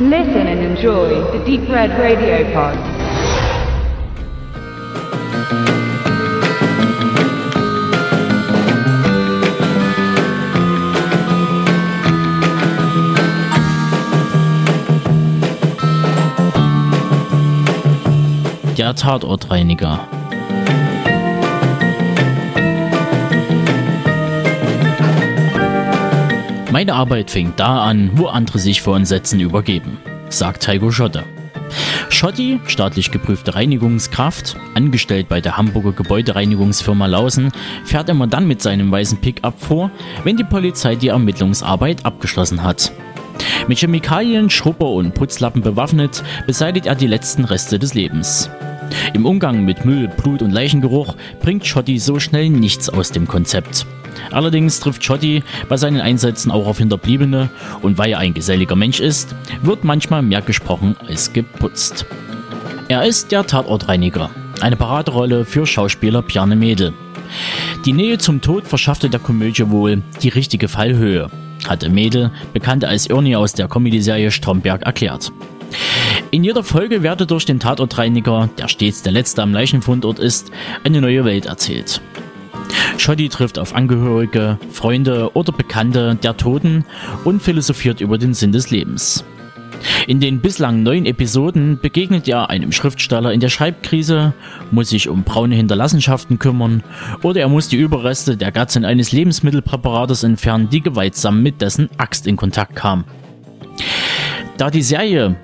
Listen 0.00 0.46
and 0.46 0.60
enjoy 0.60 1.08
the 1.36 1.44
Deep 1.44 1.68
Red 1.68 1.90
Radio 1.98 2.44
Pod. 2.52 2.76
Der 18.76 18.94
Tatortreiniger. 18.94 20.17
Meine 26.70 26.94
Arbeit 26.94 27.30
fängt 27.30 27.58
da 27.58 27.82
an, 27.82 28.10
wo 28.14 28.26
andere 28.26 28.58
sich 28.58 28.82
vor 28.82 28.94
Entsetzen 28.94 29.40
übergeben, 29.40 29.96
sagt 30.28 30.68
Heiko 30.68 30.90
Schotte. 30.90 31.24
Schotti, 32.10 32.60
staatlich 32.66 33.10
geprüfte 33.10 33.54
Reinigungskraft, 33.54 34.56
angestellt 34.74 35.30
bei 35.30 35.40
der 35.40 35.56
Hamburger 35.56 35.92
Gebäudereinigungsfirma 35.92 37.06
Lausen, 37.06 37.52
fährt 37.84 38.10
immer 38.10 38.26
dann 38.26 38.46
mit 38.46 38.60
seinem 38.60 38.90
weißen 38.90 39.18
Pickup 39.18 39.58
vor, 39.58 39.90
wenn 40.24 40.36
die 40.36 40.44
Polizei 40.44 40.94
die 40.94 41.08
Ermittlungsarbeit 41.08 42.04
abgeschlossen 42.04 42.62
hat. 42.62 42.92
Mit 43.66 43.78
Chemikalien, 43.78 44.50
Schrubber 44.50 44.90
und 44.90 45.14
Putzlappen 45.14 45.62
bewaffnet, 45.62 46.22
beseitigt 46.46 46.84
er 46.84 46.96
die 46.96 47.06
letzten 47.06 47.44
Reste 47.44 47.78
des 47.78 47.94
Lebens. 47.94 48.50
Im 49.14 49.24
Umgang 49.24 49.64
mit 49.64 49.86
Müll, 49.86 50.08
Blut 50.08 50.42
und 50.42 50.50
Leichengeruch 50.50 51.16
bringt 51.40 51.66
Schotti 51.66 51.98
so 51.98 52.18
schnell 52.20 52.50
nichts 52.50 52.90
aus 52.90 53.10
dem 53.10 53.26
Konzept. 53.26 53.86
Allerdings 54.30 54.80
trifft 54.80 55.04
Schotti 55.04 55.42
bei 55.68 55.76
seinen 55.76 56.00
Einsätzen 56.00 56.50
auch 56.50 56.66
auf 56.66 56.78
Hinterbliebene 56.78 57.50
und 57.82 57.98
weil 57.98 58.12
er 58.12 58.18
ein 58.18 58.34
geselliger 58.34 58.76
Mensch 58.76 59.00
ist, 59.00 59.34
wird 59.62 59.84
manchmal 59.84 60.22
mehr 60.22 60.42
gesprochen 60.42 60.96
als 61.06 61.32
geputzt. 61.32 62.06
Er 62.88 63.04
ist 63.04 63.32
der 63.32 63.46
Tatortreiniger, 63.46 64.30
eine 64.60 64.76
Paraderolle 64.76 65.44
für 65.44 65.66
Schauspieler 65.66 66.22
Bjarne 66.22 66.56
Mädel. 66.56 66.94
Die 67.84 67.92
Nähe 67.92 68.18
zum 68.18 68.40
Tod 68.40 68.66
verschaffte 68.66 69.10
der 69.10 69.20
Komödie 69.20 69.68
wohl 69.70 70.02
die 70.22 70.30
richtige 70.30 70.68
Fallhöhe, 70.68 71.28
hatte 71.66 71.90
Mädel, 71.90 72.30
bekannt 72.52 72.84
als 72.84 73.06
Ernie 73.06 73.36
aus 73.36 73.52
der 73.52 73.68
Comedy-Serie 73.68 74.30
Stromberg, 74.30 74.82
erklärt. 74.82 75.32
In 76.30 76.44
jeder 76.44 76.62
Folge 76.62 77.02
werde 77.02 77.26
durch 77.26 77.44
den 77.44 77.60
Tatortreiniger, 77.60 78.48
der 78.58 78.68
stets 78.68 79.02
der 79.02 79.12
letzte 79.12 79.42
am 79.42 79.52
Leichenfundort 79.52 80.18
ist, 80.18 80.50
eine 80.84 81.00
neue 81.00 81.24
Welt 81.24 81.46
erzählt. 81.46 82.00
Schotti 82.96 83.28
trifft 83.28 83.58
auf 83.58 83.74
Angehörige, 83.74 84.58
Freunde 84.70 85.30
oder 85.34 85.52
Bekannte 85.52 86.16
der 86.22 86.36
Toten 86.36 86.84
und 87.24 87.42
philosophiert 87.42 88.00
über 88.00 88.18
den 88.18 88.34
Sinn 88.34 88.52
des 88.52 88.70
Lebens. 88.70 89.24
In 90.06 90.20
den 90.20 90.40
bislang 90.40 90.82
neun 90.82 91.06
Episoden 91.06 91.78
begegnet 91.80 92.26
er 92.28 92.50
einem 92.50 92.72
Schriftsteller 92.72 93.32
in 93.32 93.40
der 93.40 93.48
Schreibkrise, 93.48 94.32
muss 94.70 94.88
sich 94.88 95.08
um 95.08 95.22
braune 95.22 95.54
Hinterlassenschaften 95.54 96.38
kümmern 96.38 96.82
oder 97.22 97.40
er 97.40 97.48
muss 97.48 97.68
die 97.68 97.76
Überreste 97.76 98.36
der 98.36 98.50
Gattin 98.50 98.84
eines 98.84 99.12
Lebensmittelpräparators 99.12 100.24
entfernen, 100.24 100.68
die 100.68 100.80
gewaltsam 100.80 101.42
mit 101.42 101.60
dessen 101.60 101.88
Axt 101.96 102.26
in 102.26 102.36
Kontakt 102.36 102.74
kam. 102.74 103.04
Da 104.56 104.70
die 104.70 104.82
Serie 104.82 105.36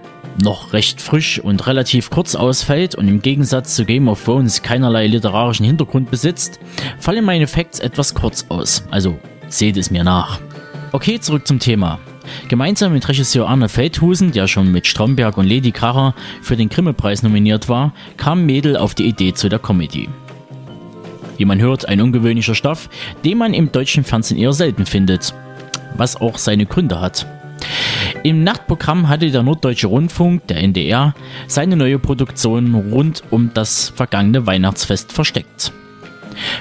noch 0.42 0.72
recht 0.72 1.00
frisch 1.00 1.38
und 1.38 1.66
relativ 1.66 2.10
kurz 2.10 2.34
ausfällt 2.34 2.94
und 2.94 3.08
im 3.08 3.22
Gegensatz 3.22 3.74
zu 3.76 3.84
Game 3.84 4.08
of 4.08 4.24
Thrones 4.24 4.62
keinerlei 4.62 5.06
literarischen 5.06 5.66
Hintergrund 5.66 6.10
besitzt, 6.10 6.60
fallen 6.98 7.24
meine 7.24 7.46
Facts 7.46 7.78
etwas 7.78 8.14
kurz 8.14 8.46
aus, 8.48 8.84
also 8.90 9.18
seht 9.48 9.76
es 9.76 9.90
mir 9.90 10.04
nach. 10.04 10.40
Okay, 10.92 11.20
zurück 11.20 11.46
zum 11.46 11.58
Thema. 11.58 11.98
Gemeinsam 12.48 12.92
mit 12.92 13.08
Regisseur 13.08 13.48
Arne 13.48 13.68
Feldhusen, 13.68 14.32
der 14.32 14.46
schon 14.46 14.72
mit 14.72 14.86
Stromberg 14.86 15.36
und 15.36 15.48
Lady 15.48 15.72
Kracher 15.72 16.14
für 16.42 16.56
den 16.56 16.68
Grimme-Preis 16.68 17.22
nominiert 17.22 17.68
war, 17.68 17.92
kam 18.16 18.46
Mädel 18.46 18.76
auf 18.76 18.94
die 18.94 19.06
Idee 19.06 19.34
zu 19.34 19.48
der 19.48 19.58
Comedy. 19.58 20.08
Wie 21.36 21.44
man 21.44 21.60
hört, 21.60 21.88
ein 21.88 22.00
ungewöhnlicher 22.00 22.54
Stoff, 22.54 22.88
den 23.24 23.38
man 23.38 23.54
im 23.54 23.72
deutschen 23.72 24.04
Fernsehen 24.04 24.38
eher 24.38 24.52
selten 24.52 24.86
findet, 24.86 25.34
was 25.96 26.16
auch 26.16 26.38
seine 26.38 26.66
Gründe 26.66 27.00
hat. 27.00 27.26
Im 28.26 28.42
Nachtprogramm 28.42 29.08
hatte 29.10 29.30
der 29.30 29.42
Norddeutsche 29.42 29.86
Rundfunk, 29.86 30.46
der 30.46 30.56
NDR, 30.56 31.14
seine 31.46 31.76
neue 31.76 31.98
Produktion 31.98 32.74
rund 32.74 33.22
um 33.28 33.50
das 33.52 33.92
vergangene 33.94 34.46
Weihnachtsfest 34.46 35.12
versteckt. 35.12 35.72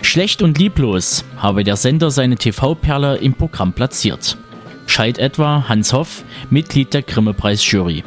Schlecht 0.01 0.41
und 0.41 0.57
lieblos 0.57 1.23
habe 1.37 1.63
der 1.63 1.77
Sender 1.77 2.11
seine 2.11 2.35
TV-Perle 2.35 3.15
im 3.15 3.33
Programm 3.33 3.71
platziert. 3.71 4.37
Scheit 4.87 5.17
etwa 5.17 5.63
Hans 5.69 5.93
Hoff, 5.93 6.25
Mitglied 6.49 6.93
der 6.93 7.01
Grimme-Preis-Jury. 7.01 8.03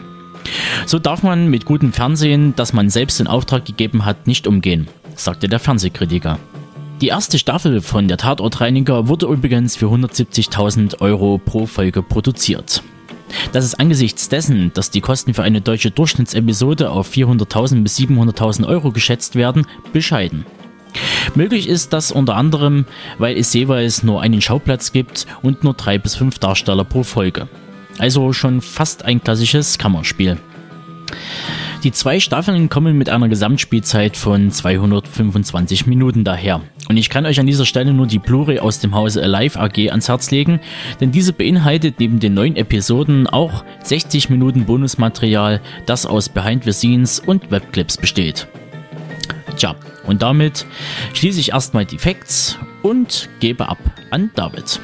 So 0.84 0.98
darf 0.98 1.22
man 1.22 1.48
mit 1.48 1.64
gutem 1.64 1.94
Fernsehen, 1.94 2.52
das 2.56 2.74
man 2.74 2.90
selbst 2.90 3.22
in 3.22 3.26
Auftrag 3.26 3.64
gegeben 3.64 4.04
hat, 4.04 4.26
nicht 4.26 4.46
umgehen, 4.46 4.86
sagte 5.14 5.48
der 5.48 5.60
Fernsehkritiker. 5.60 6.38
Die 7.00 7.08
erste 7.08 7.38
Staffel 7.38 7.80
von 7.80 8.06
der 8.06 8.18
Tatortreiniger 8.18 9.08
wurde 9.08 9.24
übrigens 9.24 9.76
für 9.76 9.86
170.000 9.86 11.00
Euro 11.00 11.38
pro 11.38 11.64
Folge 11.64 12.02
produziert. 12.02 12.82
Das 13.52 13.64
ist 13.64 13.80
angesichts 13.80 14.28
dessen, 14.28 14.72
dass 14.74 14.90
die 14.90 15.00
Kosten 15.00 15.34
für 15.34 15.42
eine 15.42 15.60
deutsche 15.60 15.90
Durchschnittsepisode 15.90 16.90
auf 16.90 17.10
400.000 17.10 17.82
bis 17.82 17.98
700.000 17.98 18.66
Euro 18.66 18.92
geschätzt 18.92 19.34
werden, 19.34 19.66
bescheiden. 19.92 20.46
Möglich 21.34 21.68
ist 21.68 21.92
das 21.92 22.12
unter 22.12 22.36
anderem, 22.36 22.86
weil 23.18 23.36
es 23.36 23.52
jeweils 23.52 24.02
nur 24.02 24.22
einen 24.22 24.40
Schauplatz 24.40 24.92
gibt 24.92 25.26
und 25.42 25.64
nur 25.64 25.74
drei 25.74 25.98
bis 25.98 26.14
fünf 26.14 26.38
Darsteller 26.38 26.84
pro 26.84 27.02
Folge. 27.02 27.48
Also 27.98 28.32
schon 28.32 28.60
fast 28.60 29.04
ein 29.04 29.22
klassisches 29.22 29.78
Kammerspiel. 29.78 30.38
Die 31.82 31.92
zwei 31.92 32.20
Staffeln 32.20 32.68
kommen 32.68 32.98
mit 32.98 33.08
einer 33.08 33.28
Gesamtspielzeit 33.28 34.16
von 34.16 34.50
225 34.50 35.86
Minuten 35.86 36.24
daher. 36.24 36.62
Und 36.88 36.96
ich 36.96 37.10
kann 37.10 37.26
euch 37.26 37.40
an 37.40 37.46
dieser 37.46 37.66
Stelle 37.66 37.92
nur 37.92 38.06
die 38.06 38.20
Blu-ray 38.20 38.60
aus 38.60 38.78
dem 38.78 38.94
Hause 38.94 39.22
Alive 39.22 39.58
AG 39.58 39.90
ans 39.90 40.08
Herz 40.08 40.30
legen, 40.30 40.60
denn 41.00 41.10
diese 41.10 41.32
beinhaltet 41.32 41.98
neben 41.98 42.20
den 42.20 42.34
neun 42.34 42.54
Episoden 42.56 43.26
auch 43.26 43.64
60 43.82 44.30
Minuten 44.30 44.66
Bonusmaterial, 44.66 45.60
das 45.86 46.06
aus 46.06 46.28
Behind 46.28 46.62
the 46.64 46.72
Scenes 46.72 47.18
und 47.18 47.50
Webclips 47.50 47.96
besteht. 47.96 48.46
Tja, 49.56 49.74
und 50.06 50.22
damit 50.22 50.66
schließe 51.14 51.40
ich 51.40 51.52
erstmal 51.52 51.84
die 51.84 51.98
Facts 51.98 52.58
und 52.82 53.28
gebe 53.40 53.68
ab 53.68 53.78
an 54.10 54.30
David. 54.36 54.80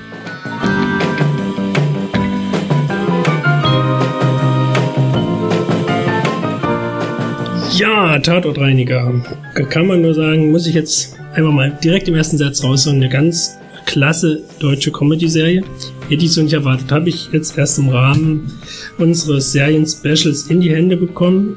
Ja, 7.76 8.18
Tatortreiniger. 8.18 9.12
Kann 9.70 9.86
man 9.86 10.02
nur 10.02 10.14
sagen, 10.14 10.50
muss 10.50 10.66
ich 10.66 10.74
jetzt 10.74 11.16
einfach 11.32 11.52
mal 11.52 11.76
direkt 11.82 12.08
im 12.08 12.14
ersten 12.14 12.38
Satz 12.38 12.62
raus. 12.62 12.84
So 12.84 12.90
eine 12.90 13.08
ganz 13.08 13.58
klasse 13.86 14.42
deutsche 14.58 14.92
Comedy-Serie. 14.92 15.62
Hätte 16.08 16.24
ich 16.24 16.32
so 16.32 16.42
nicht 16.42 16.52
erwartet. 16.52 16.90
Habe 16.92 17.08
ich 17.08 17.30
jetzt 17.32 17.58
erst 17.58 17.78
im 17.78 17.88
Rahmen 17.88 18.52
unseres 18.98 19.52
Serien-Specials 19.52 20.48
in 20.48 20.60
die 20.60 20.70
Hände 20.74 20.96
bekommen 20.96 21.56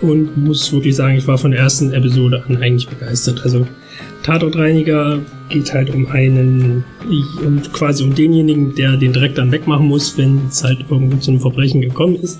und 0.00 0.36
muss 0.36 0.72
wirklich 0.72 0.96
sagen, 0.96 1.16
ich 1.16 1.26
war 1.26 1.38
von 1.38 1.50
der 1.50 1.60
ersten 1.60 1.92
Episode 1.92 2.42
an 2.48 2.56
eigentlich 2.56 2.88
begeistert. 2.88 3.42
Also 3.44 3.66
Tatortreiniger 4.22 5.20
geht 5.48 5.72
halt 5.72 5.92
um 5.92 6.06
einen, 6.06 6.84
quasi 7.72 8.02
um 8.04 8.14
denjenigen, 8.14 8.74
der 8.74 8.96
den 8.96 9.12
Dreck 9.12 9.34
dann 9.34 9.50
wegmachen 9.50 9.86
muss, 9.86 10.16
wenn 10.16 10.42
es 10.48 10.62
halt 10.62 10.84
irgendwo 10.88 11.16
zu 11.16 11.32
einem 11.32 11.40
Verbrechen 11.40 11.80
gekommen 11.80 12.16
ist. 12.16 12.38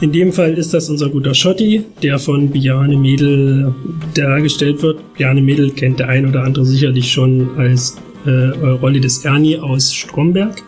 In 0.00 0.12
dem 0.12 0.32
Fall 0.32 0.54
ist 0.54 0.72
das 0.72 0.88
unser 0.88 1.10
guter 1.10 1.34
Schotti, 1.34 1.84
der 2.02 2.18
von 2.18 2.50
Biane 2.50 2.96
Mädel 2.96 3.74
dargestellt 4.14 4.82
wird. 4.82 5.00
Biane 5.14 5.42
Mädel 5.42 5.70
kennt 5.70 6.00
der 6.00 6.08
ein 6.08 6.26
oder 6.26 6.44
andere 6.44 6.64
sicherlich 6.64 7.10
schon 7.12 7.50
als 7.58 7.96
äh, 8.24 8.30
Rolle 8.30 9.00
des 9.00 9.24
Ernie 9.24 9.58
aus 9.58 9.92
Stromberg. 9.94 10.62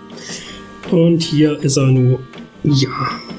Und 0.90 1.22
hier 1.22 1.58
ist 1.62 1.78
er 1.78 1.87
nur, 1.87 2.20
ja, 2.64 2.88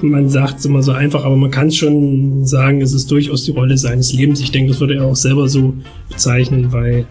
man 0.03 0.29
sagt 0.29 0.59
es 0.59 0.65
immer 0.65 0.83
so 0.83 0.91
einfach, 0.91 1.23
aber 1.23 1.35
man 1.35 1.51
kann 1.51 1.71
schon 1.71 2.45
sagen, 2.45 2.81
es 2.81 2.93
ist 2.93 3.09
durchaus 3.09 3.45
die 3.45 3.51
Rolle 3.51 3.77
seines 3.77 4.13
Lebens. 4.13 4.41
Ich 4.41 4.51
denke, 4.51 4.71
das 4.71 4.79
würde 4.79 4.95
er 4.95 5.05
auch 5.05 5.15
selber 5.15 5.47
so 5.47 5.73
bezeichnen, 6.09 6.71
weil 6.71 7.05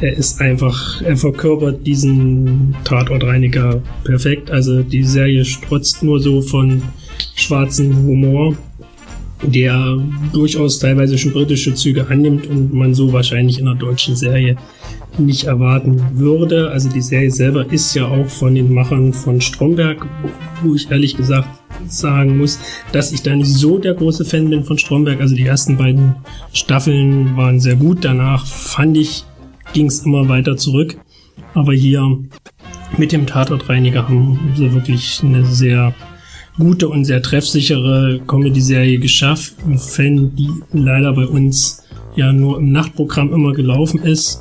er 0.00 0.16
ist 0.16 0.40
einfach, 0.40 1.02
er 1.02 1.16
verkörpert 1.16 1.86
diesen 1.86 2.74
Tatortreiniger 2.84 3.82
perfekt. 4.04 4.50
Also 4.50 4.82
die 4.82 5.04
Serie 5.04 5.44
strotzt 5.44 6.02
nur 6.02 6.20
so 6.20 6.42
von 6.42 6.82
schwarzen 7.34 7.94
Humor, 8.04 8.56
der 9.42 9.98
durchaus 10.32 10.78
teilweise 10.78 11.18
schon 11.18 11.32
britische 11.32 11.74
Züge 11.74 12.08
annimmt 12.08 12.46
und 12.46 12.72
man 12.72 12.94
so 12.94 13.12
wahrscheinlich 13.12 13.58
in 13.58 13.68
einer 13.68 13.78
deutschen 13.78 14.16
Serie 14.16 14.56
nicht 15.18 15.44
erwarten 15.44 16.02
würde. 16.14 16.70
Also 16.70 16.88
die 16.88 17.00
Serie 17.00 17.30
selber 17.30 17.70
ist 17.72 17.94
ja 17.94 18.06
auch 18.06 18.26
von 18.26 18.54
den 18.54 18.72
Machern 18.72 19.12
von 19.12 19.40
Stromberg, 19.40 20.06
wo 20.62 20.74
ich 20.74 20.90
ehrlich 20.90 21.16
gesagt 21.16 21.48
sagen 21.88 22.38
muss, 22.38 22.58
dass 22.92 23.12
ich 23.12 23.22
da 23.22 23.34
nicht 23.34 23.50
so 23.50 23.78
der 23.78 23.94
große 23.94 24.24
Fan 24.24 24.50
bin 24.50 24.64
von 24.64 24.78
Stromberg. 24.78 25.20
Also 25.20 25.34
die 25.34 25.46
ersten 25.46 25.76
beiden 25.76 26.16
Staffeln 26.52 27.36
waren 27.36 27.60
sehr 27.60 27.76
gut. 27.76 28.04
Danach 28.04 28.46
fand 28.46 28.96
ich, 28.96 29.24
ging 29.72 29.86
es 29.86 30.00
immer 30.00 30.28
weiter 30.28 30.56
zurück. 30.56 30.96
Aber 31.54 31.72
hier 31.72 32.18
mit 32.96 33.12
dem 33.12 33.26
Tatortreiniger 33.26 34.08
haben 34.08 34.52
sie 34.56 34.72
wirklich 34.72 35.20
eine 35.22 35.44
sehr 35.44 35.94
gute 36.58 36.88
und 36.88 37.04
sehr 37.04 37.22
treffsichere 37.22 38.20
Comedy-Serie 38.26 38.98
geschafft. 38.98 39.54
Ein 39.66 39.78
Fan, 39.78 40.34
die 40.36 40.50
leider 40.72 41.12
bei 41.12 41.26
uns 41.26 41.84
ja 42.14 42.32
nur 42.32 42.58
im 42.58 42.72
Nachtprogramm 42.72 43.32
immer 43.32 43.52
gelaufen 43.52 44.02
ist. 44.02 44.40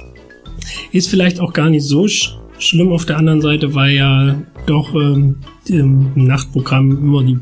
Ist 0.91 1.09
vielleicht 1.09 1.39
auch 1.39 1.53
gar 1.53 1.69
nicht 1.69 1.85
so 1.85 2.07
sch 2.07 2.37
schlimm 2.57 2.91
auf 2.93 3.05
der 3.05 3.17
anderen 3.17 3.41
Seite, 3.41 3.75
weil 3.75 3.95
ja 3.95 4.41
doch 4.65 4.93
ähm, 4.95 5.37
im 5.67 6.11
Nachtprogramm 6.15 6.91
immer 6.91 7.23
die 7.23 7.37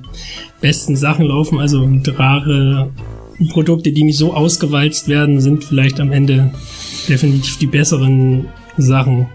besten 0.60 0.96
Sachen 0.96 1.28
laufen. 1.28 1.60
Also 1.60 1.88
rare 2.18 2.90
Produkte, 3.50 3.92
die 3.92 4.04
nicht 4.04 4.18
so 4.18 4.34
ausgewalzt 4.34 5.08
werden, 5.08 5.40
sind 5.40 5.64
vielleicht 5.64 6.00
am 6.00 6.12
Ende 6.12 6.52
definitiv 7.08 7.58
die 7.58 7.68
besseren 7.68 8.46
Sachen. 8.78 9.28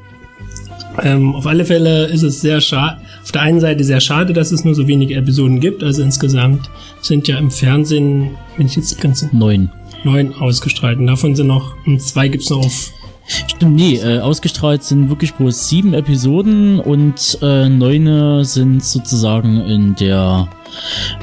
Ähm, 1.02 1.34
auf 1.34 1.46
alle 1.46 1.64
Fälle 1.64 2.06
ist 2.06 2.22
es 2.22 2.40
sehr 2.40 2.60
schade, 2.60 2.98
auf 3.22 3.30
der 3.30 3.42
einen 3.42 3.60
Seite 3.60 3.84
sehr 3.84 4.00
schade, 4.00 4.32
dass 4.32 4.50
es 4.52 4.64
nur 4.64 4.74
so 4.74 4.88
wenige 4.88 5.14
Episoden 5.14 5.60
gibt. 5.60 5.82
Also 5.84 6.02
insgesamt 6.02 6.70
sind 7.02 7.28
ja 7.28 7.38
im 7.38 7.50
Fernsehen, 7.50 8.30
wenn 8.56 8.66
ich 8.66 8.76
jetzt 8.76 9.00
ganz 9.00 9.24
Neun. 9.32 9.70
neun 10.04 10.34
ausgestrahlt. 10.34 10.98
Und 10.98 11.06
davon 11.06 11.36
sind 11.36 11.46
noch, 11.46 11.74
zwei 11.98 12.28
gibt's 12.28 12.50
noch 12.50 12.64
auf 12.64 12.92
Stimmt, 13.28 13.76
nee, 13.76 13.96
äh, 13.96 14.20
ausgestrahlt 14.20 14.82
sind 14.82 15.10
wirklich 15.10 15.34
bloß 15.34 15.68
sieben 15.68 15.92
Episoden 15.92 16.80
und 16.80 17.38
äh, 17.42 17.68
neune 17.68 18.44
sind 18.46 18.82
sozusagen 18.82 19.60
in 19.60 19.94
der 19.96 20.48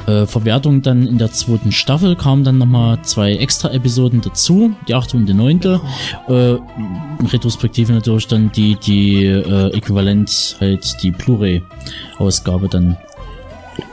äh, 0.06 0.26
Verwertung 0.26 0.82
dann 0.82 1.06
in 1.06 1.18
der 1.18 1.32
zweiten 1.32 1.72
Staffel 1.72 2.14
kamen 2.14 2.44
dann 2.44 2.58
nochmal 2.58 3.00
zwei 3.02 3.34
extra 3.34 3.72
Episoden 3.72 4.20
dazu, 4.20 4.74
die 4.86 4.94
achte 4.94 5.16
und 5.16 5.26
die 5.26 5.34
neunte. 5.34 5.80
Äh, 6.28 6.56
Retrospektive 7.26 7.92
natürlich 7.92 8.28
dann 8.28 8.52
die, 8.52 8.76
die 8.76 9.24
äh, 9.24 9.76
Äquivalent 9.76 10.56
halt 10.60 11.02
die 11.02 11.10
Blu-ray-Ausgabe 11.10 12.68
dann. 12.68 12.96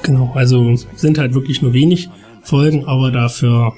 Genau, 0.03 0.31
also 0.35 0.75
sind 0.95 1.17
halt 1.17 1.33
wirklich 1.33 1.61
nur 1.61 1.73
wenig 1.73 2.09
Folgen, 2.43 2.85
aber 2.85 3.11
dafür 3.11 3.73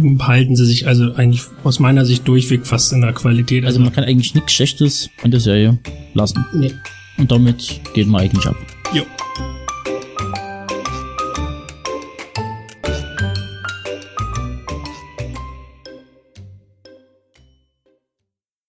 behalten 0.00 0.56
sie 0.56 0.66
sich 0.66 0.86
also 0.86 1.14
eigentlich 1.14 1.42
aus 1.62 1.78
meiner 1.78 2.04
Sicht 2.04 2.26
durchweg 2.26 2.66
fast 2.66 2.92
in 2.92 3.00
der 3.00 3.12
Qualität. 3.12 3.64
Also 3.64 3.80
man 3.80 3.92
kann 3.92 4.04
eigentlich 4.04 4.34
nichts 4.34 4.52
Schlechtes 4.52 5.10
an 5.22 5.30
der 5.30 5.40
Serie 5.40 5.78
lassen. 6.14 6.44
nee. 6.54 6.72
Und 7.16 7.30
damit 7.30 7.80
geht 7.94 8.08
man 8.08 8.22
eigentlich 8.22 8.46
ab. 8.46 8.56